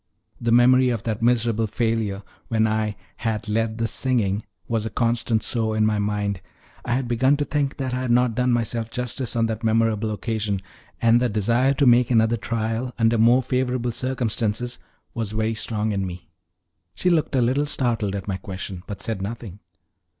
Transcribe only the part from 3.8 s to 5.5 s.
singing," was a constant